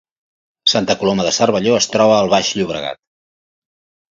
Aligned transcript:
Santa 0.73 0.95
Coloma 1.01 1.27
de 1.27 1.33
Cervelló 1.37 1.75
es 1.81 1.89
troba 1.97 2.17
al 2.23 2.33
Baix 2.33 2.51
Llobregat 2.61 3.01